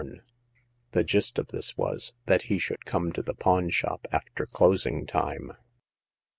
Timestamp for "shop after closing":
3.69-5.05